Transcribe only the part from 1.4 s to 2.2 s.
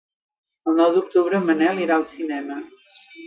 en Manel irà al